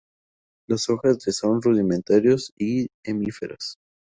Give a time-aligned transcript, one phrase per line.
[0.67, 3.75] Las hojas de son rudimentarios y efímeras.